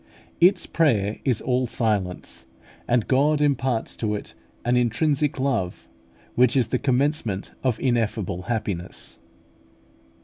Its 0.39 0.65
prayer 0.65 1.19
is 1.23 1.41
all 1.41 1.67
silence, 1.67 2.47
and 2.87 3.07
God 3.07 3.39
imparts 3.39 3.95
to 3.97 4.15
it 4.15 4.33
an 4.65 4.75
intrinsic 4.75 5.37
love, 5.39 5.87
which 6.33 6.57
is 6.57 6.69
the 6.69 6.79
commencement 6.79 7.51
of 7.63 7.79
ineffable 7.79 8.41
happiness. 8.49 9.19